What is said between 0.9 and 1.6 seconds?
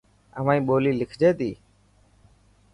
لکجي تي.